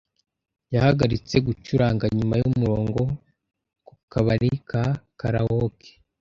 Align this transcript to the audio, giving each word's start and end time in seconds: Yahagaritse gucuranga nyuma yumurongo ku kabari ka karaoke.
Yahagaritse 0.73 1.35
gucuranga 1.47 2.05
nyuma 2.17 2.33
yumurongo 2.41 3.01
ku 3.87 3.93
kabari 4.11 4.51
ka 4.69 4.83
karaoke. 5.19 5.91